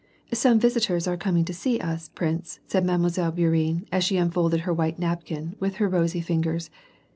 [0.31, 3.35] "So some visitors are coming to see us, prince," said ^Clle.
[3.35, 6.71] Bourienne, as she unfolded her white napkin with her rosy fingers.